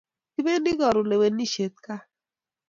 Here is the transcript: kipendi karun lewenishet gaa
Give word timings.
kipendi 0.33 0.71
karun 0.79 1.09
lewenishet 1.09 1.75
gaa 1.85 2.01